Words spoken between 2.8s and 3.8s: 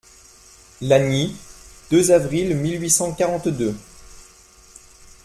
huit cent quarante-deux.